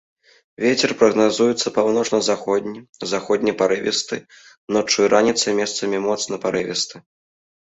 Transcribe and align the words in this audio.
Вецер 0.63 0.91
прагназуецца 1.01 1.71
паўночна-заходні, 1.75 2.79
заходні 3.11 3.51
парывісты, 3.61 4.15
ноччу 4.79 4.97
і 5.07 5.11
раніцай 5.17 5.51
месцамі 5.61 5.97
моцны 6.09 6.35
парывісты. 6.49 6.95